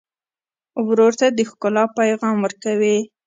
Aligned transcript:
ورور 0.87 1.11
ته 1.19 1.27
د 1.37 1.39
ښکلا 1.49 1.83
پیغام 1.97 2.35
ورکوې. 2.41 2.97